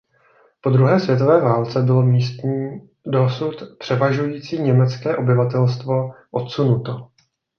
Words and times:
Po 0.61 0.69
druhé 0.69 0.99
světové 0.99 1.41
válce 1.41 1.81
bylo 1.81 2.01
místní 2.01 2.89
dosud 3.05 3.53
převažující 3.79 4.57
německé 4.61 5.17
obyvatelstvo 5.17 6.09
odsunuto. 6.31 6.97